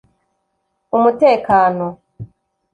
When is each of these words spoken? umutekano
umutekano 0.97 1.85